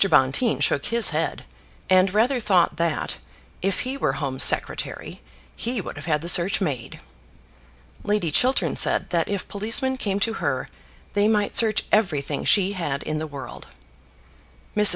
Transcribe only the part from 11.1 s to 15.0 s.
they might search everything she had in the world. Mrs.